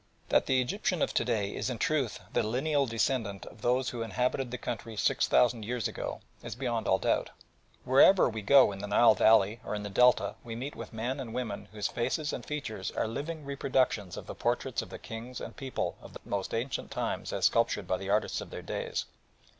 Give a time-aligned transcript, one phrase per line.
[0.29, 4.01] That the Egyptian of to day is in truth the lineal descendant of those who
[4.01, 7.29] inhabited the country six thousand years ago is beyond all doubt.
[7.85, 11.19] Wherever we go in the Nile valley or in the Delta we meet with men
[11.19, 15.39] and women whose faces and features are living reproductions of the portraits of the kings
[15.39, 19.05] and people of the most ancient times as sculptured by the artists of their days.